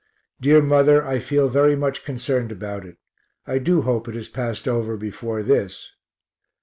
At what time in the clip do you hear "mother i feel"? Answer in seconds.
0.63-1.47